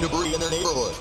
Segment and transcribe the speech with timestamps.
[0.00, 0.91] debris in their neighborhood.